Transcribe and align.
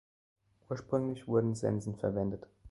Ursprünglich 0.67 1.27
wurden 1.27 1.53
Sensen 1.53 1.95
verwendet. 1.95 2.47